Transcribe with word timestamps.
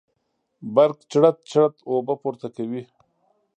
برق 0.75 0.97
چړت 1.11 1.37
چړت 1.51 1.75
اوبه 1.89 2.15
پورته 2.21 2.47
کوي. 2.55 2.83